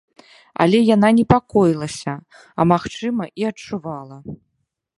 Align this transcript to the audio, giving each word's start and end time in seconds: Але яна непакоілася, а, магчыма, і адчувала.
Але 0.63 0.79
яна 0.95 1.09
непакоілася, 1.17 2.15
а, 2.41 2.61
магчыма, 2.73 3.23
і 3.43 3.49
адчувала. 3.51 4.17